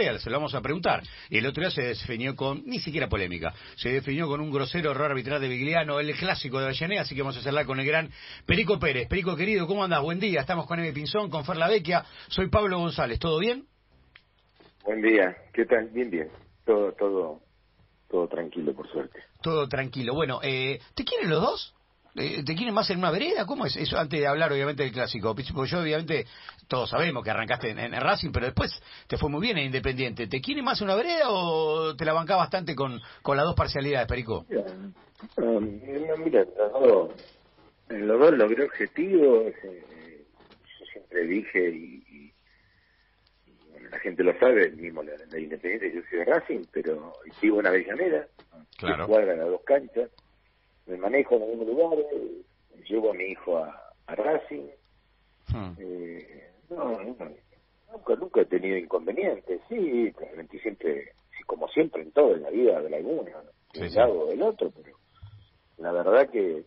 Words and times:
Se 0.00 0.30
lo 0.30 0.36
vamos 0.36 0.54
a 0.54 0.62
preguntar. 0.62 1.02
Y 1.28 1.38
el 1.38 1.46
otro 1.46 1.62
día 1.62 1.70
se 1.70 1.82
definió 1.82 2.34
con, 2.34 2.62
ni 2.64 2.78
siquiera 2.78 3.08
polémica, 3.08 3.52
se 3.76 3.90
definió 3.90 4.26
con 4.28 4.40
un 4.40 4.50
grosero 4.50 4.92
error 4.92 5.10
arbitral 5.10 5.42
de 5.42 5.48
Vigliano, 5.48 6.00
el 6.00 6.14
clásico 6.16 6.58
de 6.58 6.66
Avellaneda, 6.66 7.02
así 7.02 7.14
que 7.14 7.20
vamos 7.20 7.36
a 7.36 7.40
hacerla 7.40 7.66
con 7.66 7.78
el 7.80 7.86
gran 7.86 8.10
Perico 8.46 8.78
Pérez. 8.78 9.08
Perico 9.08 9.36
querido, 9.36 9.66
¿cómo 9.66 9.84
andás? 9.84 10.02
Buen 10.02 10.18
día, 10.18 10.40
estamos 10.40 10.66
con 10.66 10.80
Emi 10.80 10.92
Pinzón, 10.92 11.28
con 11.28 11.44
Ferla 11.44 11.68
Vecchia, 11.68 12.02
soy 12.28 12.48
Pablo 12.48 12.78
González, 12.78 13.18
¿todo 13.18 13.38
bien? 13.38 13.66
Buen 14.84 15.02
día, 15.02 15.36
¿qué 15.52 15.66
tal? 15.66 15.90
Bien, 15.90 16.10
bien, 16.10 16.30
todo, 16.64 16.92
todo, 16.92 17.40
todo 18.08 18.26
tranquilo, 18.26 18.72
por 18.72 18.90
suerte. 18.90 19.20
Todo 19.42 19.68
tranquilo. 19.68 20.14
Bueno, 20.14 20.40
eh, 20.42 20.80
¿te 20.94 21.04
quieren 21.04 21.28
los 21.28 21.42
dos? 21.42 21.74
Eh, 22.16 22.42
¿Te 22.44 22.54
quieren 22.54 22.74
más 22.74 22.90
en 22.90 22.98
una 22.98 23.10
vereda? 23.10 23.46
¿Cómo 23.46 23.66
es 23.66 23.76
eso? 23.76 23.96
Antes 23.96 24.20
de 24.20 24.26
hablar, 24.26 24.52
obviamente, 24.52 24.82
del 24.82 24.92
clásico. 24.92 25.34
Porque 25.34 25.70
yo, 25.70 25.80
obviamente, 25.80 26.26
todos 26.66 26.90
sabemos 26.90 27.22
que 27.22 27.30
arrancaste 27.30 27.70
en, 27.70 27.92
Racing, 27.92 28.30
pero 28.32 28.46
después 28.46 28.72
te 29.06 29.16
fue 29.16 29.30
muy 29.30 29.40
bien 29.40 29.58
en 29.58 29.66
Independiente. 29.66 30.26
¿Te 30.26 30.40
quiere 30.40 30.62
más 30.62 30.80
en 30.80 30.88
una 30.88 30.96
vereda 30.96 31.30
o 31.30 31.94
te 31.94 32.04
la 32.04 32.12
bancás 32.12 32.38
bastante 32.38 32.74
con, 32.74 33.00
con 33.22 33.36
las 33.36 33.46
dos 33.46 33.54
parcialidades, 33.54 34.08
Perico? 34.08 34.44
Mira, 35.36 36.16
mira 36.16 36.46
en 37.90 38.06
los 38.06 38.18
dos 38.18 38.32
logré 38.32 38.64
objetivos. 38.64 39.52
Eh, 39.62 40.24
yo 40.78 40.86
siempre 40.92 41.26
dije, 41.26 41.70
y, 41.70 42.32
la 43.90 43.98
gente 43.98 44.22
lo 44.22 44.38
sabe, 44.38 44.70
mismo 44.70 45.02
la, 45.02 45.38
Independiente, 45.38 45.92
yo 45.92 46.00
soy 46.08 46.20
de 46.20 46.24
Racing, 46.24 46.64
pero 46.72 47.12
sigo 47.40 47.60
en 47.60 47.66
Avellaneda, 47.66 48.26
claro. 48.78 49.06
que 49.06 49.12
cuadra 49.12 49.36
las 49.36 49.48
dos 49.48 49.62
canchas 49.64 50.10
me 50.86 50.96
manejo 50.96 51.36
en 51.36 51.42
algún 51.42 51.66
lugar, 51.66 51.98
llevo 52.88 53.10
a 53.10 53.14
mi 53.14 53.24
hijo 53.24 53.58
a, 53.58 53.92
a 54.06 54.14
Racing. 54.14 54.68
Hmm. 55.52 55.72
Eh, 55.78 56.50
no, 56.70 57.02
nunca, 57.02 57.30
nunca 58.16 58.40
he 58.40 58.46
tenido 58.46 58.76
inconvenientes, 58.76 59.60
sí, 59.68 60.10
realmente 60.12 60.58
siempre, 60.60 61.12
como 61.46 61.68
siempre 61.68 62.02
en 62.02 62.12
todo, 62.12 62.36
en 62.36 62.42
la 62.42 62.50
vida 62.50 62.80
de 62.80 62.96
alguna, 62.96 63.32
de 63.72 63.80
un 63.80 63.94
lado 63.94 64.20
o 64.20 64.26
del 64.26 64.42
otro, 64.42 64.70
pero 64.70 64.96
la 65.78 65.92
verdad 65.92 66.28
que, 66.30 66.64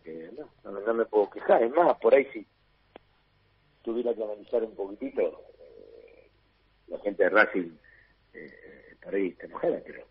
no, 0.64 0.70
no, 0.70 0.94
me 0.94 1.06
puedo 1.06 1.30
quejar, 1.30 1.62
es 1.62 1.72
más, 1.72 1.96
por 1.98 2.14
ahí 2.14 2.26
si 2.32 2.46
tuviera 3.82 4.14
que 4.14 4.22
analizar 4.22 4.62
un 4.62 4.74
poquitito, 4.74 5.22
eh, 5.58 6.28
la 6.88 6.98
gente 6.98 7.22
de 7.24 7.30
Racing, 7.30 7.70
eh, 8.34 8.96
por 9.02 9.14
ahí 9.14 9.28
está 9.28 9.46
enojada, 9.46 9.80
pero 9.84 10.04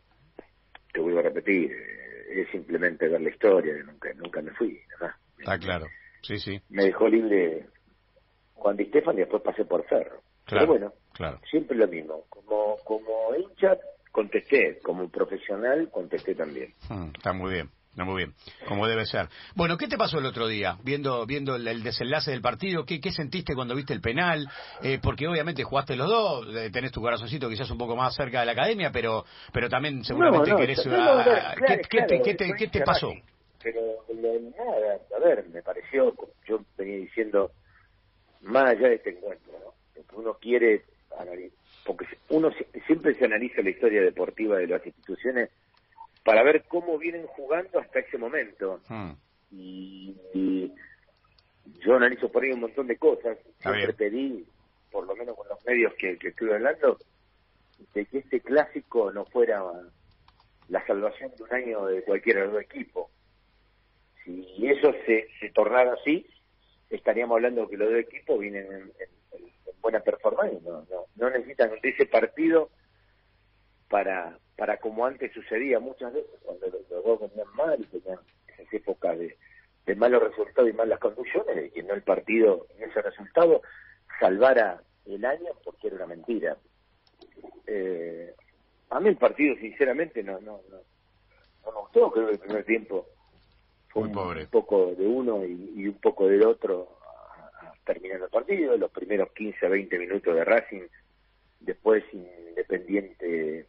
te 0.92 1.00
vuelvo 1.00 1.20
a 1.20 1.24
repetir, 1.24 1.72
eh, 1.72 2.03
es 2.42 2.50
simplemente 2.52 3.08
ver 3.08 3.22
la 3.22 3.30
historia, 3.30 3.74
nunca, 3.84 4.14
nunca 4.16 4.42
me 4.42 4.52
fui. 4.52 4.80
¿verdad? 4.90 5.16
Está 5.38 5.58
claro, 5.60 5.88
sí, 6.22 6.38
sí. 6.40 6.62
Me 6.70 6.86
dejó 6.86 7.08
libre 7.08 7.68
Juan 8.54 8.78
Di 8.78 8.86
Stefan 8.86 9.16
y 9.16 9.20
después 9.20 9.42
pasé 9.44 9.66
por 9.66 9.86
Ferro. 9.86 10.22
Claro, 10.46 10.68
Pero 10.68 10.68
bueno, 10.68 10.94
claro. 11.14 11.40
siempre 11.50 11.78
lo 11.78 11.88
mismo. 11.88 12.26
Como, 12.30 12.78
como 12.84 13.36
hincha 13.36 13.78
contesté, 14.12 14.80
como 14.84 15.10
profesional 15.10 15.90
contesté 15.90 16.36
también. 16.36 16.74
Hmm, 16.90 17.10
está 17.16 17.34
muy 17.34 17.54
bien. 17.54 17.70
No, 17.96 18.06
muy 18.06 18.24
bien, 18.24 18.34
como 18.68 18.88
debe 18.88 19.06
ser. 19.06 19.28
Bueno, 19.56 19.78
¿qué 19.78 19.88
te 19.88 19.98
pasó 19.98 20.18
el 20.18 20.26
otro 20.26 20.48
día? 20.48 20.78
Viendo 20.84 21.26
viendo 21.28 21.56
el, 21.56 21.84
desenlace 21.84 22.32
del 22.32 22.42
partido, 22.42 22.86
¿qué, 22.86 23.00
¿qué, 23.00 23.12
sentiste 23.12 23.54
cuando 23.54 23.76
viste 23.76 23.94
el 23.94 24.02
penal? 24.02 24.50
Eh, 24.82 25.00
porque 25.02 25.28
obviamente 25.28 25.64
jugaste 25.64 25.96
los 25.96 26.10
dos, 26.10 26.56
eh, 26.56 26.72
tenés 26.72 26.92
tu 26.92 27.02
corazoncito 27.02 27.50
quizás 27.50 27.70
un 27.70 27.78
poco 27.78 27.96
más 27.96 28.16
cerca 28.16 28.40
de 28.40 28.48
la 28.48 28.54
academia, 28.54 28.92
pero 28.92 29.26
pero 29.52 29.70
también 29.70 30.04
seguramente 30.04 30.56
querés... 30.56 30.82
¿Qué, 31.90 32.68
te, 32.72 32.82
pasó? 32.82 33.14
Pero 33.62 33.80
nada, 34.58 35.00
a 35.16 35.20
ver, 35.20 35.46
me 35.50 35.62
pareció, 35.62 36.16
yo 36.48 36.62
venía 36.78 36.98
diciendo, 36.98 37.52
más 38.42 38.72
allá 38.72 38.90
de 38.90 38.96
este 38.96 39.12
encuentro, 39.12 39.54
¿no? 39.54 39.74
Que 39.94 40.16
uno 40.16 40.34
quiere 40.34 40.84
porque 41.86 42.06
uno 42.30 42.50
siempre 42.88 43.14
se 43.16 43.26
analiza 43.26 43.62
la 43.62 43.70
historia 43.70 44.02
deportiva 44.02 44.58
de 44.58 44.68
las 44.68 44.86
instituciones 44.86 45.50
para 46.24 46.44
ver 46.44 46.64
cómo 46.68 46.98
vienen 46.98 47.28
jugando 47.28 47.80
hasta 47.80 48.00
ese 48.00 48.18
momento. 48.18 48.82
Hmm. 48.88 49.12
Y, 49.52 50.72
yo 51.80 51.96
analizo 51.96 52.32
por 52.32 52.44
ahí 52.44 52.52
un 52.52 52.62
montón 52.62 52.88
de 52.88 52.98
cosas. 52.98 53.38
Siempre 53.60 53.94
pedí, 53.94 54.46
por 54.90 55.06
lo 55.06 55.16
menos 55.16 55.36
con 55.36 55.48
los 55.50 55.64
medios 55.66 55.94
que, 55.96 56.18
que 56.18 56.30
estuve 56.30 56.54
hablando, 56.54 56.98
de 57.94 58.06
que 58.06 58.20
este 58.20 58.40
clásico 58.40 59.12
no 59.12 59.26
fuera 59.26 59.62
la 60.70 60.86
salvación 60.86 61.32
de 61.36 61.44
un 61.44 61.54
año 61.54 61.86
de 61.88 62.04
cualquiera 62.04 62.42
de 62.42 62.48
los 62.48 62.62
equipos. 62.62 63.12
Si 64.24 64.68
eso 64.68 64.94
se, 65.06 65.28
se 65.40 65.50
tornara 65.50 65.94
así, 65.94 66.26
estaríamos 66.90 67.36
hablando 67.36 67.68
que 67.68 67.78
los 67.78 67.90
dos 67.90 68.00
equipos 68.00 68.40
vienen 68.40 68.66
en, 68.72 68.92
buena 69.82 70.00
performance. 70.00 70.62
No, 70.64 70.86
no, 70.90 71.06
no 71.16 71.30
necesitan 71.30 71.72
ese 71.82 72.06
partido 72.06 72.70
para 73.90 74.40
para 74.56 74.78
como 74.78 75.06
antes 75.06 75.32
sucedía 75.34 75.80
muchas 75.80 76.14
veces, 76.14 76.32
cuando 76.44 76.68
los, 76.68 76.88
dos 76.90 77.20
venían 77.22 77.48
mal 77.56 77.80
y 77.80 77.86
tenían 77.86 78.20
esas 78.48 78.74
épocas 78.74 79.18
de, 79.18 79.38
de 79.86 79.96
malos 79.96 80.24
resultados 80.24 80.70
y 80.70 80.74
malas 80.74 81.00
conducciones, 81.00 81.56
de 81.56 81.72
que 81.72 81.84
no 81.84 81.94
el 81.94 82.04
partido 82.04 82.68
en 82.78 82.90
ese 82.90 83.02
resultado 83.02 83.62
salvara 84.20 84.82
el 85.06 85.26
año 85.26 85.52
porque 85.64 85.88
era 85.88 85.98
una 85.98 86.08
mentira. 86.08 86.58
Eh, 87.68 88.34
a 88.90 89.00
mí 89.00 89.10
el 89.10 89.18
partido, 89.18 89.56
sinceramente, 89.56 90.24
no, 90.24 90.40
no, 90.42 90.62
no, 90.70 90.78
no 91.66 91.72
me 91.72 91.80
gustó. 91.80 92.12
Creo 92.12 92.28
que 92.28 92.34
el 92.34 92.40
primer 92.40 92.64
tiempo 92.64 93.08
fue 93.90 94.04
un, 94.04 94.48
poco 94.50 94.94
de 94.96 95.08
uno 95.08 95.44
y, 95.46 95.88
un 95.88 96.00
poco 96.00 96.28
del 96.28 96.44
otro 96.46 96.98
terminando 97.86 98.26
el 98.26 98.32
partido. 98.32 98.78
Los 98.78 98.92
primeros 98.92 99.32
15 99.34 99.68
20 99.68 100.00
minutos 100.00 100.36
de 100.36 100.46
Racing, 100.46 100.88
después 101.60 102.04
Independiente 102.14 103.68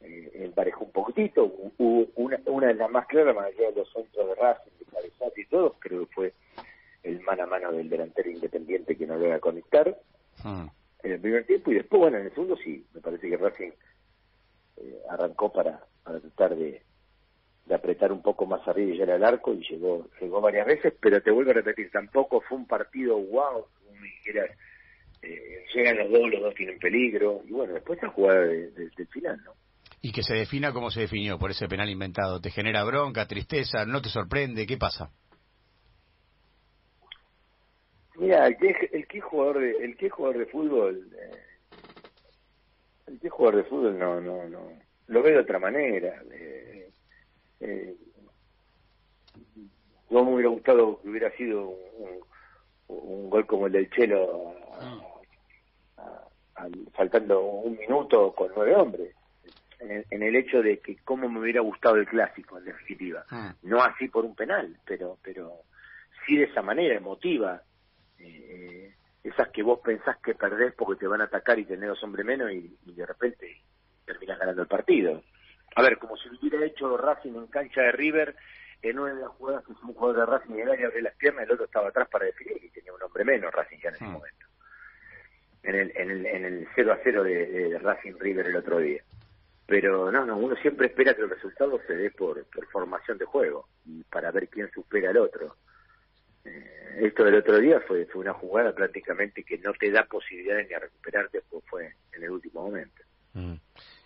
eh, 0.00 0.30
emparejó 0.34 0.84
un 0.84 0.92
poquitito, 0.92 1.44
hubo 1.44 2.06
una, 2.16 2.38
una 2.46 2.68
de 2.68 2.74
las 2.74 2.90
más 2.90 3.06
claras, 3.06 3.34
más 3.34 3.46
allá 3.46 3.70
de 3.70 3.76
los 3.76 3.92
centros 3.92 4.28
de 4.28 4.34
Racing, 4.34 4.70
de 4.78 4.84
Cabezati 4.86 5.40
y 5.40 5.46
todo, 5.46 5.76
creo 5.78 6.06
que 6.06 6.14
fue 6.14 6.32
el 7.02 7.20
mano 7.22 7.44
a 7.44 7.46
mano 7.46 7.72
del 7.72 7.88
delantero 7.88 8.30
independiente 8.30 8.96
que 8.96 9.06
no 9.06 9.14
a 9.14 9.38
conectar 9.38 9.96
hmm. 10.44 10.66
en 11.02 11.12
el 11.12 11.20
primer 11.20 11.46
tiempo 11.46 11.70
y 11.70 11.74
después, 11.74 12.00
bueno, 12.00 12.18
en 12.18 12.26
el 12.26 12.30
segundo 12.30 12.56
sí, 12.56 12.84
me 12.94 13.00
parece 13.00 13.28
que 13.28 13.36
Racing 13.36 13.70
eh, 14.76 15.02
arrancó 15.08 15.52
para, 15.52 15.80
para 16.04 16.20
tratar 16.20 16.56
de, 16.56 16.82
de 17.66 17.74
apretar 17.74 18.12
un 18.12 18.22
poco 18.22 18.46
más 18.46 18.66
arriba 18.66 18.92
y 18.92 18.98
llegar 18.98 19.16
al 19.16 19.24
arco 19.24 19.52
y 19.52 19.62
llegó, 19.68 20.08
llegó 20.20 20.40
varias 20.40 20.66
veces, 20.66 20.94
pero 21.00 21.20
te 21.22 21.30
vuelvo 21.30 21.50
a 21.50 21.54
repetir, 21.54 21.90
tampoco 21.90 22.40
fue 22.40 22.56
un 22.56 22.66
partido 22.66 23.18
wow, 23.18 23.66
como 23.84 24.02
dijeras, 24.02 24.50
eh, 25.22 25.64
llegan 25.74 25.98
los 25.98 26.10
dos, 26.10 26.30
los 26.30 26.42
dos 26.42 26.54
tienen 26.54 26.78
peligro, 26.78 27.42
y 27.46 27.52
bueno, 27.52 27.74
después 27.74 28.02
la 28.02 28.08
jugada 28.08 28.40
de, 28.40 28.70
del 28.70 29.08
final, 29.08 29.40
¿no? 29.44 29.52
Y 30.00 30.12
que 30.12 30.22
se 30.22 30.34
defina 30.34 30.72
como 30.72 30.90
se 30.90 31.00
definió 31.00 31.38
por 31.38 31.50
ese 31.50 31.68
penal 31.68 31.90
inventado. 31.90 32.40
¿Te 32.40 32.50
genera 32.50 32.84
bronca, 32.84 33.26
tristeza, 33.26 33.84
no 33.84 34.00
te 34.00 34.08
sorprende? 34.08 34.66
¿Qué 34.66 34.76
pasa? 34.76 35.10
Mira, 38.16 38.46
el 38.46 38.56
que, 38.56 38.90
el 38.92 39.06
que 39.06 39.20
jugador 39.20 39.60
de, 39.60 39.70
el 39.84 39.96
que 39.96 40.10
jugador 40.10 40.38
de 40.38 40.46
fútbol, 40.46 41.08
eh, 41.16 41.42
el 43.06 43.20
que 43.20 43.28
jugador 43.28 43.62
de 43.62 43.68
fútbol 43.68 43.98
no, 43.98 44.20
no, 44.20 44.48
no, 44.48 44.72
lo 45.06 45.22
ve 45.22 45.32
de 45.32 45.38
otra 45.38 45.58
manera. 45.58 46.22
Eh, 46.32 46.90
eh, 47.60 47.96
no 50.10 50.24
me 50.24 50.34
hubiera 50.34 50.48
gustado 50.48 51.00
que 51.00 51.08
hubiera 51.10 51.30
sido 51.36 51.68
un, 51.68 52.20
un, 52.88 53.30
gol 53.30 53.46
como 53.46 53.66
el 53.66 53.72
del 53.72 53.90
Chelo, 53.90 54.54
faltando 56.94 57.40
un 57.40 57.76
minuto 57.76 58.32
con 58.34 58.50
nueve 58.56 58.74
hombres 58.74 59.17
en 59.80 60.22
el, 60.22 60.36
hecho 60.36 60.62
de 60.62 60.78
que 60.80 60.96
cómo 61.04 61.28
me 61.28 61.40
hubiera 61.40 61.60
gustado 61.60 61.96
el 61.96 62.06
clásico 62.06 62.58
en 62.58 62.64
definitiva. 62.64 63.24
Ah. 63.30 63.54
no 63.62 63.82
así 63.82 64.08
por 64.08 64.24
un 64.24 64.34
penal 64.34 64.76
pero 64.84 65.18
pero 65.22 65.62
sí 66.26 66.36
de 66.36 66.44
esa 66.44 66.62
manera 66.62 66.96
emotiva 66.96 67.62
eh, 68.18 68.94
esas 69.22 69.48
que 69.48 69.62
vos 69.62 69.80
pensás 69.84 70.16
que 70.18 70.34
perdés 70.34 70.74
porque 70.74 71.00
te 71.00 71.06
van 71.06 71.20
a 71.20 71.24
atacar 71.24 71.58
y 71.58 71.64
tenés 71.64 71.88
dos 71.88 72.02
hombres 72.02 72.24
menos 72.24 72.50
y, 72.50 72.76
de 72.84 73.06
repente 73.06 73.62
terminás 74.04 74.38
ganando 74.38 74.62
el 74.62 74.68
partido. 74.68 75.22
A 75.76 75.82
ver 75.82 75.98
como 75.98 76.16
si 76.16 76.28
lo 76.30 76.38
hubiera 76.40 76.64
hecho 76.64 76.96
Racing 76.96 77.34
en 77.34 77.46
cancha 77.48 77.82
de 77.82 77.92
River 77.92 78.34
en 78.80 78.98
una 78.98 79.12
de 79.12 79.20
las 79.20 79.30
jugadas 79.30 79.64
que 79.64 79.72
un 79.72 79.94
jugador 79.94 80.16
de 80.16 80.26
Racing 80.26 80.54
y 80.54 80.60
el 80.60 80.70
área 80.70 80.88
de 80.88 81.02
las 81.02 81.14
piernas 81.16 81.44
el 81.44 81.52
otro 81.52 81.66
estaba 81.66 81.88
atrás 81.88 82.08
para 82.08 82.24
definir 82.24 82.64
y 82.64 82.70
tenía 82.70 82.92
un 82.92 83.02
hombre 83.02 83.24
menos 83.24 83.52
Racing 83.52 83.78
ya 83.82 83.90
en 83.90 83.94
ese 83.96 84.04
momento. 84.04 84.46
En 85.62 85.74
el, 85.74 85.92
en 85.94 86.10
el, 86.10 86.26
en 86.26 86.44
el 86.46 86.68
0 86.74 86.92
a 86.92 86.98
0 87.02 87.22
de 87.22 87.78
Racing 87.80 88.14
River 88.18 88.46
el 88.46 88.56
otro 88.56 88.78
día 88.78 89.02
pero 89.68 90.10
no, 90.10 90.24
no, 90.24 90.38
uno 90.38 90.56
siempre 90.56 90.86
espera 90.86 91.12
que 91.12 91.20
el 91.20 91.28
resultado 91.28 91.78
se 91.86 91.94
dé 91.94 92.10
por, 92.10 92.42
por 92.46 92.66
formación 92.68 93.18
de 93.18 93.26
juego 93.26 93.68
y 93.84 94.02
para 94.04 94.30
ver 94.30 94.48
quién 94.48 94.70
supera 94.72 95.10
al 95.10 95.18
otro. 95.18 95.56
Eh, 96.46 97.00
esto 97.02 97.22
del 97.22 97.34
otro 97.34 97.58
día 97.58 97.78
fue, 97.86 98.06
fue 98.06 98.22
una 98.22 98.32
jugada 98.32 98.74
prácticamente 98.74 99.44
que 99.44 99.58
no 99.58 99.74
te 99.74 99.90
da 99.90 100.04
posibilidades 100.04 100.68
ni 100.70 100.74
a 100.74 100.78
recuperarte, 100.78 101.42
pues 101.50 101.62
fue 101.68 101.92
en 102.14 102.22
el 102.22 102.30
último 102.30 102.62
momento. 102.62 103.02
Mm. 103.34 103.56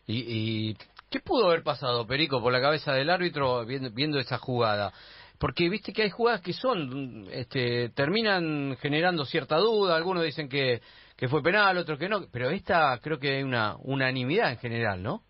¿Y, 0.08 0.70
¿Y 0.70 0.76
qué 1.08 1.20
pudo 1.20 1.46
haber 1.46 1.62
pasado, 1.62 2.08
Perico, 2.08 2.42
por 2.42 2.52
la 2.52 2.60
cabeza 2.60 2.92
del 2.92 3.08
árbitro 3.08 3.64
viendo, 3.64 3.92
viendo 3.92 4.18
esa 4.18 4.38
jugada? 4.38 4.92
Porque 5.38 5.68
viste 5.68 5.92
que 5.92 6.02
hay 6.02 6.10
jugadas 6.10 6.40
que 6.40 6.54
son, 6.54 7.28
este, 7.30 7.90
terminan 7.90 8.76
generando 8.80 9.24
cierta 9.24 9.58
duda, 9.58 9.94
algunos 9.94 10.24
dicen 10.24 10.48
que 10.48 10.80
que 11.16 11.28
fue 11.28 11.40
penal, 11.40 11.78
otros 11.78 12.00
que 12.00 12.08
no, 12.08 12.26
pero 12.32 12.50
esta 12.50 12.98
creo 13.00 13.20
que 13.20 13.36
hay 13.36 13.42
una 13.44 13.76
unanimidad 13.76 14.50
en 14.50 14.58
general, 14.58 15.04
¿no? 15.04 15.22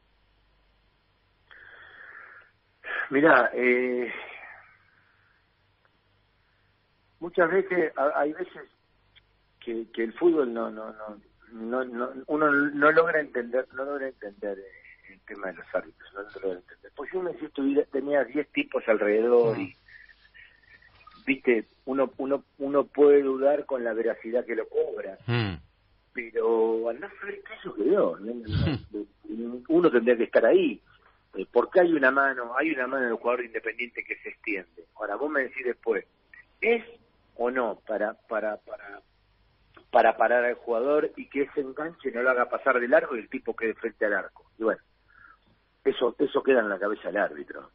Mira, 3.13 3.51
eh, 3.53 4.11
muchas 7.21 7.51
veces, 7.51 7.93
hay 8.17 8.33
veces 8.33 8.63
que, 9.63 9.87
que 9.93 10.05
el 10.05 10.15
fútbol 10.15 10.55
no, 10.55 10.71
no, 10.71 10.95
no, 11.53 11.85
no, 11.85 12.11
uno 12.29 12.51
no 12.51 12.91
logra 12.91 13.21
entender, 13.21 13.69
no 13.75 13.85
logra 13.85 14.09
entender 14.09 14.57
el 15.11 15.21
tema 15.27 15.49
de 15.49 15.59
los 15.59 15.75
árbitros, 15.75 16.11
no 16.15 16.23
logra 16.23 16.61
entender. 16.61 16.93
Pues 16.97 17.11
yo 17.13 17.21
me 17.21 17.35
decía, 17.35 17.51
tenía 17.93 18.25
10 18.25 18.49
tipos 18.49 18.83
alrededor 18.89 19.59
y, 19.59 19.77
viste, 21.27 21.67
uno, 21.85 22.11
uno, 22.17 22.45
uno 22.57 22.85
puede 22.85 23.21
dudar 23.21 23.67
con 23.67 23.85
la 23.85 23.93
veracidad 23.93 24.47
que 24.47 24.57
lo 24.57 24.67
cobra. 24.71 25.19
Mm. 25.27 25.57
Pero 26.15 26.89
al 26.89 26.99
no 26.99 27.11
saber 27.21 27.43
qué 27.43 27.55
sucedió, 27.63 28.17
uno 29.69 29.91
tendría 29.91 30.17
que 30.17 30.25
estar 30.25 30.47
ahí 30.47 30.81
eh, 31.35 31.47
porque 31.51 31.81
hay 31.81 31.93
una 31.93 32.11
mano, 32.11 32.53
hay 32.57 32.73
una 32.73 32.87
mano 32.87 33.07
del 33.07 33.15
jugador 33.15 33.45
independiente 33.45 34.05
que 34.05 34.17
se 34.17 34.31
extiende. 34.31 34.85
Ahora 34.97 35.17
vos 35.17 35.31
me 35.31 35.43
decís 35.43 35.65
después, 35.65 36.05
¿es 36.61 36.85
o 37.37 37.51
no 37.51 37.81
para 37.87 38.15
para 38.29 38.59
para 38.59 39.01
para 39.91 40.17
parar 40.17 40.45
al 40.45 40.55
jugador 40.55 41.11
y 41.17 41.29
que 41.29 41.43
ese 41.43 41.61
enganche 41.61 42.11
no 42.13 42.23
lo 42.23 42.31
haga 42.31 42.49
pasar 42.49 42.81
de 42.81 42.89
largo 42.89 43.17
y 43.17 43.21
el 43.21 43.29
tipo 43.29 43.57
quede 43.57 43.75
frente 43.75 44.05
al 44.07 44.15
arco? 44.15 44.51
Y 44.59 44.65
bueno, 44.65 44.83
eso 45.85 46.15
eso 46.19 46.43
queda 46.43 46.61
en 46.61 46.69
la 46.69 46.79
cabeza 46.79 47.09
del 47.09 47.19
árbitro. 47.19 47.71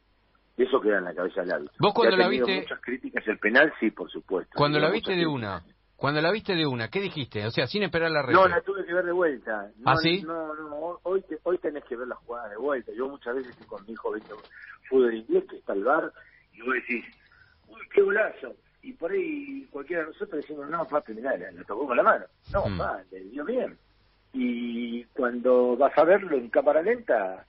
Eso 0.56 0.80
queda 0.80 0.98
en 0.98 1.04
la 1.04 1.14
cabeza 1.14 1.42
del 1.42 1.52
árbitro. 1.52 1.76
Vos 1.78 1.94
cuando 1.94 2.16
la 2.16 2.28
viste 2.28 2.60
muchas 2.60 2.80
críticas 2.80 3.26
el 3.28 3.38
penal 3.38 3.72
sí, 3.78 3.90
por 3.90 4.10
supuesto. 4.10 4.52
Cuando 4.56 4.78
la 4.78 4.90
viste 4.90 5.14
de 5.14 5.26
una, 5.26 5.64
cuando 5.98 6.20
la 6.20 6.30
viste 6.30 6.54
de 6.54 6.64
una, 6.64 6.86
¿qué 6.86 7.00
dijiste? 7.00 7.44
O 7.44 7.50
sea, 7.50 7.66
sin 7.66 7.82
esperar 7.82 8.12
la 8.12 8.22
red. 8.22 8.32
No, 8.32 8.46
la 8.46 8.60
tuve 8.60 8.86
que 8.86 8.94
ver 8.94 9.04
de 9.04 9.10
vuelta. 9.10 9.68
No, 9.78 9.90
¿Ah, 9.90 9.96
sí? 9.96 10.22
No, 10.22 10.54
no, 10.54 11.00
hoy, 11.02 11.24
hoy 11.42 11.58
tenés 11.58 11.82
que 11.86 11.96
ver 11.96 12.06
la 12.06 12.14
jugada 12.14 12.50
de 12.50 12.56
vuelta. 12.56 12.92
Yo 12.92 13.08
muchas 13.08 13.34
veces 13.34 13.50
estoy 13.50 13.66
con 13.66 13.84
mi 13.84 13.94
hijo 13.94 14.12
viendo 14.12 14.36
fútbol 14.88 15.16
inglés, 15.16 15.44
que 15.50 15.56
está 15.56 15.72
al 15.72 15.82
bar, 15.82 16.12
y 16.52 16.62
vos 16.62 16.74
decís, 16.74 17.04
uy, 17.66 17.80
qué 17.92 18.02
golazo. 18.02 18.54
Y 18.80 18.92
por 18.92 19.10
ahí 19.10 19.66
cualquiera 19.72 20.02
de 20.02 20.10
nosotros 20.10 20.40
decimos, 20.40 20.70
no, 20.70 20.86
papi, 20.86 21.14
mirá, 21.14 21.36
la, 21.36 21.64
tocó 21.64 21.88
con 21.88 21.96
la 21.96 22.04
mano. 22.04 22.26
No, 22.52 22.66
mm. 22.66 22.80
le 23.10 23.20
dio 23.24 23.44
bien. 23.44 23.76
Y 24.34 25.02
cuando 25.06 25.76
vas 25.76 25.98
a 25.98 26.04
verlo 26.04 26.36
en 26.36 26.48
cámara 26.48 26.80
lenta, 26.80 27.44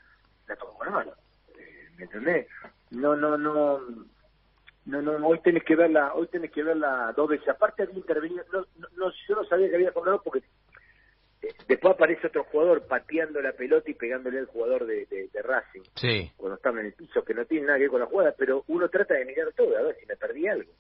la 0.48 0.56
tocó 0.56 0.76
con 0.76 0.88
la 0.88 0.94
mano. 0.94 1.12
Eh, 1.50 1.90
¿Me 1.98 2.06
entendés? 2.06 2.48
No, 2.90 3.16
no, 3.16 3.38
no 3.38 3.80
no, 4.86 5.02
no, 5.02 5.28
hoy 5.28 5.40
tenés 5.40 5.64
que 5.64 5.76
verla, 5.76 6.14
hoy 6.14 6.28
tenés 6.28 6.52
que 6.52 6.64
verla 6.64 7.14
dos 7.16 7.30
veces. 7.30 7.48
Aparte 7.50 7.84
había 7.84 7.96
intervenido, 7.96 8.44
no, 8.52 8.66
no, 8.98 9.12
yo 9.28 9.36
no 9.36 9.44
sabía 9.46 9.70
que 9.70 9.76
había 9.76 9.92
cobrado 9.92 10.22
porque 10.24 10.44
eh, 11.42 11.54
después 11.68 11.94
aparece 11.94 12.28
otro 12.28 12.44
jugador 12.46 12.86
pateando 12.88 13.42
la 13.42 13.54
pelota 13.54 13.90
y 13.90 13.94
pegándole 13.94 14.40
al 14.40 14.48
jugador 14.48 14.86
de, 14.86 15.06
de, 15.06 15.42
Racing. 15.42 15.84
Sí. 15.96 16.32
Cuando 16.36 16.56
estaba 16.58 16.80
en 16.80 16.88
el 16.88 16.94
piso, 16.94 17.24
que 17.24 17.34
no 17.34 17.46
tiene 17.46 17.68
nada 17.68 17.78
que 17.78 17.84
ver 17.84 17.92
con 17.92 18.00
la 18.02 18.08
jugada, 18.08 18.34
pero 18.38 18.64
uno 18.68 18.90
trata 18.90 19.14
de 19.14 19.26
mirar 19.26 19.52
todo, 19.54 19.78
a 19.78 19.82
ver 19.84 19.96
si 20.00 20.06
me 20.06 20.18
perdí 20.18 20.48
algo. 20.48 20.72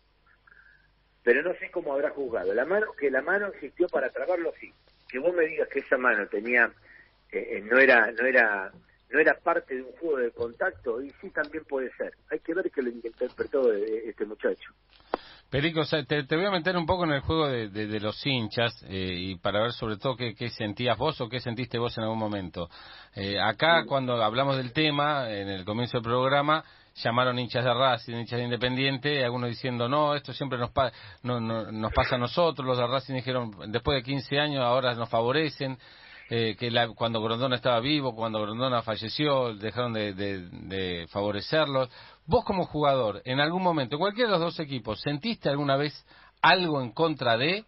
Pero 1.23 1.43
no 1.43 1.53
sé 1.55 1.69
cómo 1.71 1.93
habrá 1.93 2.09
juzgado. 2.09 2.53
La 2.53 2.65
mano, 2.65 2.91
que 2.93 3.11
la 3.11 3.21
mano 3.21 3.47
existió 3.47 3.87
para 3.87 4.09
trabarlo, 4.09 4.53
sí. 4.59 4.71
Que 5.07 5.19
vos 5.19 5.33
me 5.33 5.45
digas 5.45 5.67
que 5.69 5.79
esa 5.79 5.97
mano 5.97 6.27
tenía, 6.27 6.71
eh, 7.31 7.57
eh, 7.57 7.61
no 7.61 7.77
era, 7.77 8.11
no 8.11 8.25
era 8.25 8.71
no 9.11 9.19
era 9.19 9.37
parte 9.39 9.75
de 9.75 9.83
un 9.83 9.91
juego 9.93 10.17
de 10.17 10.31
contacto 10.31 11.01
y 11.01 11.09
sí 11.21 11.29
también 11.31 11.63
puede 11.65 11.89
ser. 11.97 12.13
Hay 12.31 12.39
que 12.39 12.53
ver 12.53 12.69
qué 12.71 12.81
lo 12.81 12.89
interpretó 12.89 13.71
este 13.73 14.25
muchacho. 14.25 14.71
Perico, 15.49 15.81
te, 15.83 16.35
voy 16.35 16.45
a 16.45 16.51
meter 16.51 16.77
un 16.77 16.85
poco 16.85 17.05
en 17.05 17.13
el 17.13 17.21
juego 17.21 17.47
de, 17.47 17.99
los 17.99 18.23
hinchas 18.23 18.85
eh, 18.87 19.15
y 19.17 19.35
para 19.37 19.63
ver 19.63 19.71
sobre 19.71 19.97
todo 19.97 20.15
qué, 20.15 20.49
sentías 20.51 20.95
vos 20.95 21.19
o 21.21 21.27
qué 21.27 21.39
sentiste 21.39 21.79
vos 21.79 21.97
en 21.97 22.03
algún 22.03 22.19
momento. 22.19 22.69
Eh, 23.15 23.39
acá 23.41 23.85
cuando 23.87 24.21
hablamos 24.23 24.57
del 24.57 24.73
tema, 24.73 25.27
en 25.31 25.49
el 25.49 25.65
comienzo 25.65 25.97
del 25.97 26.03
programa, 26.03 26.63
llamaron 27.03 27.39
hinchas 27.39 27.65
de 27.65 27.73
Racing, 27.73 28.17
hinchas 28.17 28.37
de 28.37 28.45
Independiente, 28.45 29.25
algunos 29.25 29.49
diciendo, 29.49 29.89
no, 29.89 30.13
esto 30.13 30.33
siempre 30.33 30.59
nos, 30.59 30.69
no, 31.23 31.39
nos 31.39 31.93
pasa 31.93 32.15
a 32.15 32.19
nosotros, 32.19 32.67
los 32.67 32.77
de 32.77 32.85
Racing 32.85 33.15
dijeron, 33.15 33.51
después 33.71 33.95
de 33.95 34.03
15 34.03 34.39
años 34.39 34.63
ahora 34.63 34.93
nos 34.93 35.09
favorecen. 35.09 35.79
Eh, 36.31 36.55
que 36.59 36.69
la, 36.69 36.89
cuando 36.89 37.23
Grondona 37.23 37.55
estaba 37.55 37.79
vivo, 37.79 38.15
cuando 38.15 38.39
Grondona 38.39 38.83
falleció, 38.83 39.55
dejaron 39.55 39.93
de, 39.93 40.13
de, 40.13 41.07
favorecerlos. 41.09 41.89
Vos 42.27 42.45
como 42.45 42.65
jugador, 42.65 43.23
en 43.25 43.39
algún 43.39 43.63
momento, 43.63 43.97
cualquiera 43.97 44.27
de 44.27 44.33
los 44.33 44.41
dos 44.41 44.59
equipos, 44.59 45.01
¿sentiste 45.01 45.49
alguna 45.49 45.75
vez 45.75 46.05
algo 46.43 46.83
en 46.83 46.91
contra 46.91 47.35
de? 47.35 47.65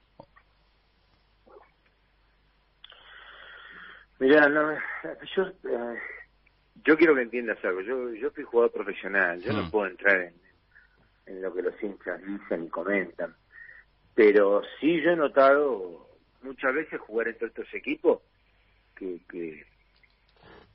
Mirá, 4.19 4.47
no, 4.47 4.73
yo, 5.35 5.47
eh, 5.47 5.99
yo 6.85 6.95
quiero 6.97 7.15
que 7.15 7.23
entiendas 7.23 7.57
algo. 7.65 7.81
Yo, 7.81 8.13
yo 8.13 8.29
soy 8.29 8.43
jugador 8.43 8.71
profesional, 8.71 9.41
yo 9.41 9.53
no 9.53 9.63
mm. 9.63 9.71
puedo 9.71 9.87
entrar 9.87 10.21
en, 10.21 10.35
en 11.25 11.41
lo 11.41 11.51
que 11.51 11.63
los 11.63 11.81
hinchas 11.81 12.21
dicen 12.23 12.65
y 12.65 12.69
comentan. 12.69 13.33
Pero 14.13 14.61
sí 14.79 15.01
yo 15.01 15.09
he 15.09 15.15
notado 15.15 16.07
muchas 16.43 16.75
veces 16.75 16.99
jugar 16.99 17.27
entre 17.29 17.47
estos 17.47 17.73
equipos 17.73 18.21
que, 19.29 19.65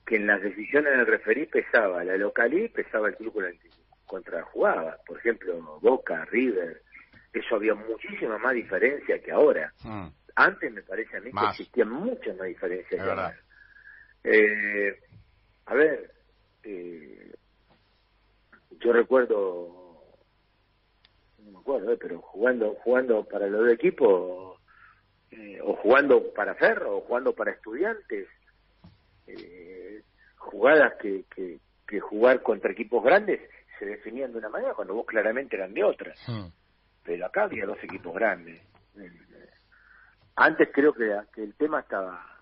que, 0.05 0.15
en 0.15 0.27
las 0.27 0.41
decisiones 0.41 0.97
del 0.97 1.05
referí 1.05 1.45
pesaba 1.45 2.03
la 2.03 2.17
localidad 2.17 2.71
pesaba 2.71 3.09
el 3.09 3.15
club 3.15 3.33
contra 4.05 4.43
jugaba. 4.43 4.97
Por 5.05 5.17
ejemplo, 5.19 5.79
Boca, 5.81 6.25
River, 6.25 6.81
eso 7.33 7.55
había 7.55 7.75
muchísima 7.75 8.37
más 8.37 8.53
diferencia 8.53 9.19
que 9.21 9.31
ahora. 9.31 9.73
Hmm. 9.83 10.07
Antes 10.35 10.71
me 10.71 10.81
parece 10.83 11.17
a 11.17 11.21
mí 11.21 11.31
que 11.31 11.45
existían 11.49 11.89
muchas 11.89 12.37
más 12.37 12.47
diferencias 12.47 13.01
que 13.01 13.09
ahora. 13.09 13.37
Eh, 14.23 14.99
a 15.65 15.73
ver, 15.73 16.11
eh, 16.63 17.33
yo 18.79 18.93
recuerdo, 18.93 20.03
no 21.39 21.51
me 21.51 21.59
acuerdo, 21.59 21.93
eh, 21.93 21.97
pero 21.99 22.21
jugando 22.21 22.75
jugando 22.83 23.23
para 23.23 23.47
los 23.47 23.61
dos 23.61 23.73
equipos, 23.73 24.56
eh, 25.31 25.59
o 25.63 25.75
jugando 25.75 26.33
para 26.33 26.55
Ferro, 26.55 26.97
o 26.97 27.01
jugando 27.01 27.33
para 27.33 27.51
estudiantes, 27.51 28.27
eh, 29.27 30.01
jugadas 30.37 30.93
que, 31.01 31.25
que, 31.29 31.59
jugar 31.99 32.41
contra 32.43 32.71
equipos 32.71 33.03
grandes 33.03 33.41
se 33.79 33.85
definían 33.85 34.31
de 34.31 34.37
una 34.37 34.49
manera 34.49 34.73
cuando 34.73 34.93
vos 34.93 35.05
claramente 35.05 35.55
eran 35.55 35.73
de 35.73 35.83
otra. 35.83 36.13
Pero 37.03 37.25
acá 37.25 37.43
había 37.43 37.65
dos 37.65 37.81
equipos 37.83 38.13
grandes. 38.13 38.61
Eh, 38.97 39.11
antes 40.35 40.69
creo 40.71 40.93
que, 40.93 41.17
que 41.33 41.43
el 41.43 41.53
tema 41.55 41.79
estaba 41.79 42.37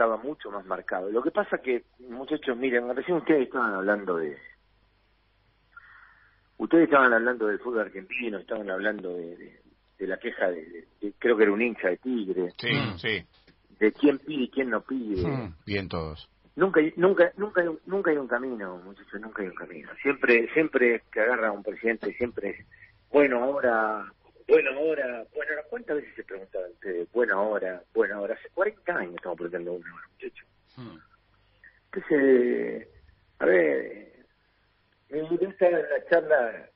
estaba 0.00 0.16
mucho 0.16 0.50
más 0.50 0.64
marcado. 0.64 1.10
Lo 1.10 1.22
que 1.22 1.30
pasa 1.30 1.58
que, 1.58 1.84
muchachos, 1.98 2.56
miren, 2.56 2.94
recién 2.96 3.18
ustedes 3.18 3.42
estaban 3.42 3.74
hablando 3.74 4.16
de... 4.16 4.38
Ustedes 6.56 6.84
estaban 6.84 7.12
hablando 7.12 7.46
del 7.46 7.58
fútbol 7.58 7.80
argentino, 7.80 8.38
estaban 8.38 8.70
hablando 8.70 9.14
de, 9.14 9.36
de 9.36 9.59
la 10.06 10.18
queja 10.18 10.50
de, 10.50 10.86
creo 11.18 11.36
que 11.36 11.42
era 11.42 11.52
un 11.52 11.62
hincha 11.62 11.88
de 11.88 11.96
Tigre. 11.98 12.52
Sí, 12.58 12.72
mm. 12.72 12.98
sí. 12.98 13.24
De 13.78 13.92
quién 13.92 14.18
pide 14.18 14.44
y 14.44 14.50
quién 14.50 14.70
no 14.70 14.82
pide. 14.82 15.26
Mm, 15.26 15.54
bien 15.64 15.88
todos. 15.88 16.28
Nunca, 16.56 16.80
nunca, 16.96 17.32
nunca, 17.36 17.62
hay, 17.62 17.68
nunca 17.86 18.10
hay 18.10 18.16
un 18.18 18.28
camino, 18.28 18.76
muchachos, 18.84 19.20
nunca 19.20 19.42
hay 19.42 19.48
un 19.48 19.54
camino. 19.54 19.88
Siempre, 20.02 20.52
siempre 20.52 21.02
que 21.10 21.20
agarra 21.20 21.52
un 21.52 21.62
presidente, 21.62 22.12
siempre 22.14 22.50
es, 22.50 22.66
bueno, 23.10 23.42
ahora, 23.42 24.12
bueno, 24.46 24.70
ahora, 24.76 25.24
bueno, 25.34 25.52
¿cuántas 25.70 25.96
veces 25.96 26.14
se 26.16 26.24
preguntaban 26.24 26.72
ustedes? 26.72 27.10
Buena 27.12 27.40
hora, 27.40 27.82
buena 27.94 28.20
hora. 28.20 28.34
Hace 28.34 28.50
40 28.50 28.94
años 28.94 29.14
estamos 29.14 29.38
preguntando 29.38 29.74
hora, 29.74 30.08
muchachos. 30.12 30.48
Mm. 30.76 30.98
Entonces, 31.92 32.88
a 33.38 33.46
ver, 33.46 34.12
me 35.08 35.22
gusta 35.22 35.70
la 35.70 36.04
charla 36.10 36.70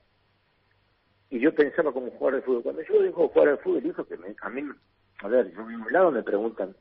y 1.34 1.40
yo 1.40 1.52
pensaba 1.52 1.90
como 1.90 2.12
jugador 2.12 2.36
de 2.36 2.46
fútbol. 2.46 2.62
Cuando 2.62 2.82
yo 2.82 3.02
dejo 3.02 3.26
jugar 3.26 3.48
al 3.48 3.58
fútbol, 3.58 3.82
dijo 3.82 4.04
que 4.04 4.14
a 4.40 4.48
mí, 4.50 4.62
a 5.18 5.26
ver, 5.26 5.52
yo 5.52 5.62
a 5.62 5.64
un 5.64 5.92
lado 5.92 6.12
me 6.12 6.22
preguntan, 6.22 6.76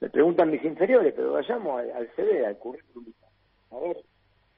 me 0.00 0.10
preguntan 0.10 0.50
mis 0.50 0.62
inferiores, 0.62 1.14
pero 1.16 1.32
vayamos 1.32 1.80
al, 1.80 2.10
CD, 2.14 2.44
al 2.44 2.58
currículum. 2.58 3.10
A 3.70 3.78
ver, 3.78 3.96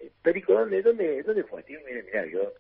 eh, 0.00 0.10
Perico, 0.22 0.54
¿dónde, 0.54 0.82
dónde, 0.82 1.22
dónde 1.22 1.44
fue? 1.44 1.62
Tío, 1.62 1.78
mira, 1.86 2.02
mira, 2.02 2.26
yo 2.26 2.52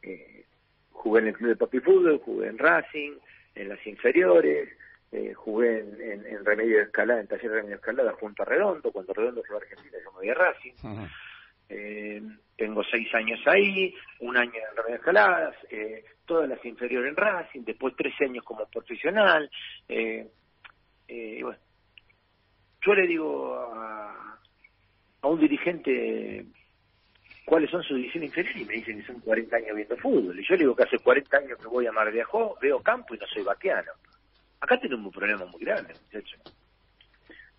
eh, 0.00 0.46
jugué 0.92 1.20
en 1.20 1.26
el 1.26 1.34
club 1.34 1.50
de 1.50 1.56
papi 1.56 1.80
fútbol, 1.80 2.18
jugué 2.24 2.48
en 2.48 2.56
Racing, 2.56 3.12
en 3.54 3.68
las 3.68 3.86
inferiores, 3.86 4.70
eh, 5.12 5.34
jugué 5.34 5.80
en, 5.80 6.42
Remedio 6.42 6.78
de 6.78 6.84
Escalada, 6.84 7.20
en 7.20 7.26
Taller 7.26 7.50
de 7.50 7.56
Remedio 7.56 7.76
de 7.76 7.80
Escalada 7.80 8.14
junto 8.14 8.44
a 8.44 8.46
Redondo, 8.46 8.92
cuando 8.92 9.12
Redondo 9.12 9.42
fue 9.46 9.56
a 9.56 9.58
Argentina 9.58 9.98
yo 10.02 10.10
me 10.12 10.18
voy 10.20 10.30
a 10.30 10.34
Racing. 10.34 10.72
Eh, 11.68 12.22
tengo 12.56 12.82
seis 12.84 13.12
años 13.14 13.40
ahí, 13.46 13.94
un 14.20 14.36
año 14.36 14.52
en 14.54 14.76
Remedio 14.76 14.96
Escaladas, 14.96 15.56
eh, 15.70 16.04
todas 16.26 16.48
las 16.48 16.64
inferiores 16.64 17.10
en 17.10 17.16
Racing, 17.16 17.62
después 17.64 17.94
tres 17.96 18.14
años 18.20 18.44
como 18.44 18.66
profesional. 18.66 19.50
Eh, 19.88 20.26
eh, 21.08 21.40
bueno, 21.42 21.58
yo 22.84 22.94
le 22.94 23.06
digo 23.06 23.54
a, 23.54 24.38
a 25.22 25.26
un 25.26 25.40
dirigente 25.40 26.46
cuáles 27.44 27.70
son 27.70 27.82
sus 27.82 27.96
divisiones 27.96 28.28
inferiores 28.28 28.62
y 28.62 28.64
me 28.64 28.74
dicen 28.74 29.00
que 29.00 29.06
son 29.06 29.20
40 29.20 29.56
años 29.56 29.76
viendo 29.76 29.96
fútbol. 29.96 30.38
Y 30.38 30.46
yo 30.46 30.54
le 30.54 30.60
digo 30.60 30.76
que 30.76 30.84
hace 30.84 30.98
40 30.98 31.36
años 31.36 31.58
que 31.58 31.66
voy 31.66 31.86
a 31.86 31.92
Mar 31.92 32.12
de 32.12 32.22
Ajó, 32.22 32.56
veo 32.60 32.80
campo 32.80 33.14
y 33.14 33.18
no 33.18 33.26
soy 33.26 33.42
vaqueano. 33.42 33.92
Acá 34.60 34.78
tenemos 34.78 35.06
un 35.06 35.12
problema 35.12 35.44
muy 35.46 35.60
grande, 35.60 35.94
muchachos. 36.04 36.40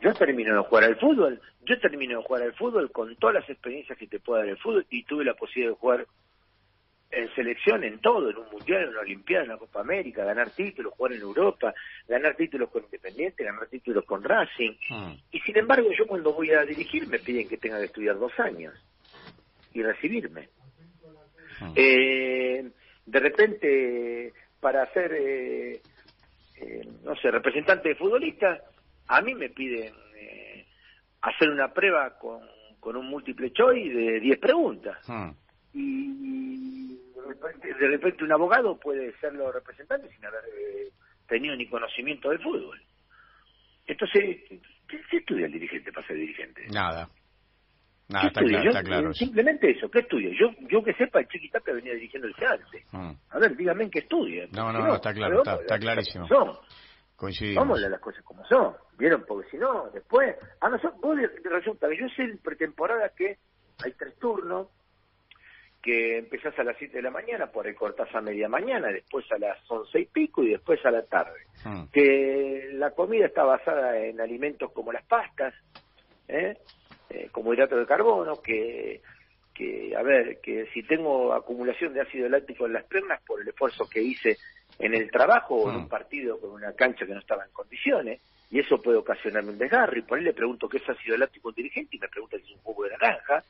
Yo 0.03 0.13
termino 0.13 0.53
de 0.53 0.67
jugar 0.67 0.83
al 0.83 0.97
fútbol, 0.97 1.39
yo 1.65 1.79
termino 1.79 2.17
de 2.17 2.25
jugar 2.25 2.43
al 2.43 2.53
fútbol 2.53 2.91
con 2.91 3.15
todas 3.15 3.35
las 3.35 3.49
experiencias 3.49 3.97
que 3.97 4.07
te 4.07 4.19
puede 4.19 4.41
dar 4.41 4.49
el 4.49 4.57
fútbol 4.57 4.85
y 4.89 5.03
tuve 5.03 5.23
la 5.23 5.33
posibilidad 5.33 5.71
de 5.71 5.79
jugar 5.79 6.05
en 7.09 7.33
selección, 7.35 7.85
en 7.85 7.99
todo, 7.99 8.29
en 8.29 8.37
un 8.37 8.49
mundial, 8.51 8.83
en 8.83 8.89
una 8.89 8.99
olimpiada, 8.99 9.45
en 9.45 9.51
una 9.51 9.59
Copa 9.59 9.79
América, 9.79 10.25
ganar 10.25 10.49
títulos, 10.49 10.93
jugar 10.93 11.13
en 11.13 11.21
Europa, 11.21 11.73
ganar 12.05 12.35
títulos 12.35 12.69
con 12.69 12.83
Independiente, 12.83 13.45
ganar 13.45 13.67
títulos 13.67 14.03
con 14.03 14.23
Racing. 14.23 14.73
Mm. 14.89 15.13
Y 15.31 15.39
sin 15.39 15.57
embargo, 15.57 15.89
yo 15.97 16.05
cuando 16.05 16.33
voy 16.33 16.51
a 16.51 16.65
dirigir 16.65 17.07
me 17.07 17.19
piden 17.19 17.47
que 17.47 17.57
tenga 17.57 17.79
que 17.79 17.85
estudiar 17.85 18.19
dos 18.19 18.37
años 18.39 18.73
y 19.73 19.83
recibirme. 19.83 20.49
Mm. 21.61 21.73
Eh, 21.77 22.71
de 23.05 23.19
repente, 23.19 24.33
para 24.59 24.85
ser, 24.91 25.13
eh, 25.13 25.81
eh, 26.57 26.87
no 27.03 27.15
sé, 27.15 27.31
representante 27.31 27.89
de 27.89 27.95
futbolista, 27.95 28.59
a 29.07 29.21
mí 29.21 29.35
me 29.35 29.49
piden 29.49 29.93
eh, 30.15 30.65
hacer 31.21 31.49
una 31.49 31.73
prueba 31.73 32.17
con, 32.19 32.41
con 32.79 32.95
un 32.95 33.07
múltiple 33.07 33.51
choice 33.51 33.89
de 33.93 34.19
10 34.19 34.39
preguntas. 34.39 34.97
Mm. 35.07 35.29
Y 35.73 36.95
de 37.79 37.87
repente, 37.87 38.23
un 38.23 38.31
abogado 38.31 38.77
puede 38.79 39.13
serlo 39.19 39.51
representante 39.51 40.09
sin 40.13 40.25
haber 40.25 40.41
eh, 40.45 40.89
tenido 41.27 41.55
ni 41.55 41.67
conocimiento 41.67 42.29
del 42.29 42.39
fútbol. 42.41 42.81
Entonces, 43.87 44.37
¿qué, 44.87 45.01
qué 45.09 45.17
estudia 45.17 45.45
el 45.47 45.51
dirigente 45.51 45.91
para 45.91 46.05
ser 46.07 46.17
dirigente? 46.17 46.65
Nada. 46.71 47.07
¿Qué 48.07 48.13
Nada, 48.13 48.27
está 48.27 48.41
claro, 48.41 48.63
Yo- 48.63 48.69
está 48.69 48.83
claro. 48.83 49.09
eso. 49.11 49.13
Simplemente 49.25 49.71
eso, 49.71 49.89
¿qué 49.89 49.99
estudia? 49.99 50.29
Yo, 50.39 50.51
yo 50.69 50.83
que 50.83 50.93
sepa, 50.93 51.19
el 51.21 51.27
Chiquitapia 51.27 51.73
venía 51.73 51.93
dirigiendo 51.93 52.27
el 52.27 52.35
Seance. 52.35 52.85
Mm. 52.91 53.11
A 53.29 53.39
ver, 53.39 53.55
díganme 53.55 53.85
en 53.85 53.89
qué 53.91 53.99
estudia. 53.99 54.45
No, 54.51 54.71
no, 54.71 54.79
no, 54.85 54.95
está 54.95 55.13
claro, 55.13 55.37
está- 55.39 55.55
está 55.61 55.79
clarísimo. 55.79 56.27
Coincidimos. 57.23 57.63
Vamos 57.63 57.81
a 57.81 57.87
las 57.87 58.01
cosas 58.01 58.21
como 58.25 58.45
son, 58.47 58.75
¿vieron? 58.97 59.23
Porque 59.25 59.49
si 59.49 59.55
no, 59.55 59.89
después... 59.93 60.35
A 60.59 60.67
nosotros, 60.67 60.99
vos 60.99 61.17
resulta 61.45 61.87
que 61.87 61.97
yo 61.97 62.09
sé 62.09 62.23
en 62.23 62.37
pretemporada 62.39 63.13
que 63.15 63.37
hay 63.81 63.93
tres 63.93 64.19
turnos, 64.19 64.67
que 65.81 66.17
empezás 66.17 66.59
a 66.59 66.65
las 66.65 66.75
7 66.77 66.97
de 66.97 67.01
la 67.01 67.11
mañana, 67.11 67.47
por 67.47 67.65
ahí 67.65 67.75
cortás 67.75 68.13
a 68.13 68.19
media 68.19 68.49
mañana, 68.49 68.89
después 68.89 69.23
a 69.31 69.37
las 69.37 69.57
once 69.71 70.01
y 70.01 70.05
pico 70.05 70.43
y 70.43 70.49
después 70.49 70.85
a 70.85 70.91
la 70.91 71.05
tarde. 71.05 71.39
Mm. 71.63 71.85
Que 71.93 72.71
la 72.73 72.91
comida 72.91 73.27
está 73.27 73.45
basada 73.45 73.97
en 73.99 74.19
alimentos 74.19 74.73
como 74.73 74.91
las 74.91 75.05
pastas, 75.05 75.53
¿eh? 76.27 76.57
Eh, 77.09 77.29
como 77.31 77.53
hidratos 77.53 77.79
de 77.79 77.85
carbono, 77.85 78.41
que, 78.41 79.01
que, 79.53 79.95
a 79.95 80.03
ver, 80.03 80.41
que 80.41 80.67
si 80.73 80.83
tengo 80.83 81.33
acumulación 81.33 81.93
de 81.93 82.01
ácido 82.01 82.27
láctico 82.27 82.65
en 82.65 82.73
las 82.73 82.83
piernas 82.83 83.21
por 83.25 83.39
el 83.39 83.47
esfuerzo 83.47 83.87
que 83.89 84.01
hice 84.01 84.35
en 84.79 84.93
el 84.93 85.09
trabajo 85.11 85.55
o 85.55 85.69
en 85.69 85.77
Mm. 85.77 85.79
un 85.83 85.89
partido 85.89 86.39
con 86.39 86.51
una 86.51 86.73
cancha 86.73 87.05
que 87.05 87.13
no 87.13 87.19
estaba 87.19 87.45
en 87.45 87.51
condiciones, 87.51 88.21
y 88.51 88.59
eso 88.59 88.81
puede 88.81 88.97
ocasionarme 88.97 89.51
un 89.51 89.57
desgarro, 89.57 89.97
y 89.97 90.01
por 90.03 90.17
ahí 90.17 90.23
le 90.23 90.33
pregunto 90.33 90.69
qué 90.69 90.77
es 90.77 90.89
ácido 90.89 91.17
láctico 91.17 91.49
al 91.49 91.55
dirigente 91.55 91.95
y 91.95 91.99
me 91.99 92.07
pregunta 92.07 92.37
si 92.37 92.43
es 92.43 92.51
un 92.51 92.61
jugo 92.63 92.83
de 92.83 92.91
naranja. 92.91 93.43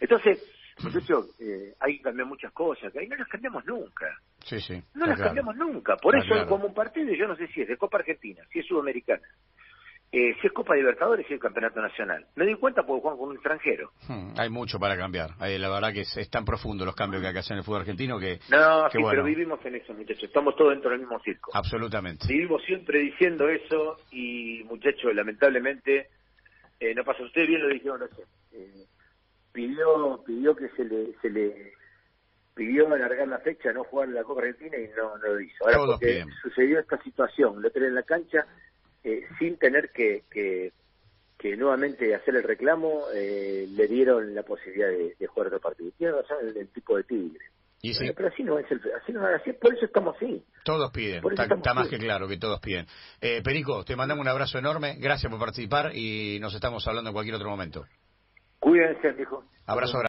Entonces, 0.00 0.42
muchachos, 0.82 1.34
eh, 1.40 1.74
hay 1.80 1.98
que 1.98 2.02
cambiar 2.04 2.26
muchas 2.28 2.52
cosas, 2.52 2.92
que 2.92 3.00
ahí 3.00 3.08
no 3.08 3.16
las 3.16 3.28
cambiamos 3.28 3.64
nunca. 3.66 4.06
Sí, 4.44 4.60
sí. 4.60 4.82
No 4.94 5.06
las 5.06 5.16
claro. 5.16 5.28
cambiamos 5.30 5.56
nunca. 5.56 5.96
Por 5.96 6.14
Está 6.16 6.26
eso 6.26 6.34
claro. 6.34 6.48
como 6.48 6.66
un 6.66 6.74
partido, 6.74 7.12
yo 7.14 7.26
no 7.28 7.36
sé 7.36 7.46
si 7.48 7.62
es 7.62 7.68
de 7.68 7.76
Copa 7.76 7.98
Argentina, 7.98 8.42
si 8.52 8.60
es 8.60 8.66
Sudamericana, 8.66 9.22
eh, 10.10 10.34
si 10.40 10.46
es 10.46 10.52
Copa 10.54 10.74
Libertadores, 10.74 11.26
si 11.26 11.34
es 11.34 11.40
Campeonato 11.40 11.80
Nacional. 11.82 12.26
Me 12.34 12.44
doy 12.46 12.54
cuenta 12.56 12.82
porque 12.84 13.02
juegan 13.02 13.18
con 13.18 13.28
un 13.28 13.34
extranjero. 13.34 13.92
Mm, 14.08 14.34
Hay 14.38 14.48
mucho 14.48 14.78
para 14.78 14.96
cambiar. 14.96 15.30
Hay- 15.38 15.58
la 15.58 15.68
verdad 15.68 15.92
que 15.92 16.00
es, 16.00 16.16
es 16.16 16.30
tan 16.30 16.44
profundo 16.46 16.84
los 16.86 16.94
cambios 16.94 17.20
que 17.20 17.28
hay 17.28 17.32
que 17.34 17.40
hacer 17.40 17.52
en 17.54 17.58
el 17.58 17.64
fútbol 17.64 17.80
argentino 17.80 18.18
que... 18.18 18.38
No, 18.50 18.84
que 18.86 18.92
sí, 18.92 18.98
bueno, 19.02 19.10
pero 19.10 19.24
vivimos 19.24 19.64
en 19.66 19.74
eso, 19.76 19.92
muchachos. 19.92 20.24
Estamos 20.24 20.56
todos 20.56 20.70
dentro 20.70 20.90
del 20.90 21.00
mismo 21.00 21.20
circo. 21.20 21.50
Absolutamente. 21.54 22.26
Vivimos 22.28 22.62
siempre 22.64 23.00
diciendo 23.00 23.48
eso 23.48 23.98
y, 24.10 24.62
muchachos, 24.64 25.14
lamentablemente, 25.14 26.08
eh, 26.80 26.94
no 26.94 27.04
pasa. 27.04 27.22
Ustedes 27.24 27.48
bien 27.48 27.60
lo 27.62 27.68
dijeron 27.68 28.00
recién. 28.00 28.26
Eh, 28.52 28.84
pidió, 29.52 30.22
pidió 30.24 30.56
que 30.56 30.68
se 30.70 30.84
le, 30.84 31.12
se 31.20 31.30
le 31.30 31.72
pidió 32.54 32.92
alargar 32.92 33.28
la 33.28 33.38
fecha, 33.38 33.72
no 33.72 33.84
jugar 33.84 34.08
la 34.08 34.24
Copa 34.24 34.40
Argentina 34.42 34.76
y 34.78 34.88
no, 34.96 35.16
no 35.18 35.26
lo 35.34 35.40
hizo. 35.40 35.64
Ahora, 35.64 35.76
Todos 35.76 35.90
porque 35.96 36.24
sucedió 36.42 36.80
esta 36.80 37.00
situación, 37.02 37.60
lo 37.62 37.70
tenés 37.70 37.90
en 37.90 37.94
la 37.94 38.02
cancha, 38.02 38.46
eh, 39.04 39.26
sin 39.38 39.56
tener 39.58 39.90
que, 39.90 40.24
que, 40.30 40.72
que 41.38 41.56
nuevamente 41.56 42.14
hacer 42.14 42.36
el 42.36 42.42
reclamo, 42.42 43.04
eh, 43.14 43.66
le 43.70 43.86
dieron 43.86 44.34
la 44.34 44.42
posibilidad 44.42 44.88
de, 44.88 45.14
de 45.18 45.26
jugar 45.26 45.48
otro 45.48 45.60
partido. 45.60 45.90
Tiene 45.96 46.12
razón 46.14 46.38
el, 46.42 46.56
el 46.56 46.68
tipo 46.68 46.96
de 46.96 47.04
tigre. 47.04 47.44
Y 47.80 47.92
sí, 47.94 47.98
Bueno, 48.00 48.14
pero 48.16 48.28
así 48.28 48.42
no 48.42 48.58
es 48.58 48.68
el, 48.72 48.80
así 49.00 49.12
no 49.12 49.24
así, 49.24 49.52
por 49.52 49.72
eso 49.72 49.86
estamos 49.86 50.16
así. 50.16 50.42
todos 50.64 50.90
piden. 50.90 51.22
Está, 51.30 51.74
más 51.74 51.86
que 51.88 51.96
claro 51.98 52.26
que 52.26 52.36
todos 52.36 52.58
piden. 52.60 52.86
Eh, 53.20 53.40
Perico, 53.44 53.84
te 53.84 53.94
mandamos 53.94 54.22
un 54.22 54.28
abrazo 54.28 54.58
enorme. 54.58 54.96
Gracias 54.98 55.30
por 55.30 55.38
participar 55.38 55.94
y 55.94 56.38
nos 56.40 56.52
estamos 56.54 56.86
hablando 56.88 57.10
en 57.10 57.14
cualquier 57.14 57.36
otro 57.36 57.48
momento. 57.48 57.84
Cuídense, 58.58 59.12
dijo. 59.12 59.44
Abrazo 59.66 59.92
grande. 59.98 60.06